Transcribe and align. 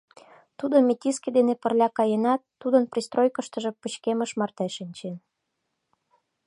Тудо 0.59 0.75
метиске 0.87 1.29
дене 1.37 1.53
пырля 1.61 1.87
каенат, 1.97 2.41
тудын 2.61 2.83
пристройкыштыжо 2.91 3.71
пычкемыш 3.81 4.31
марте 4.39 4.65
шинчен. 4.75 5.15